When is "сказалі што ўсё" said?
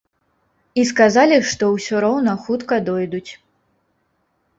0.91-1.95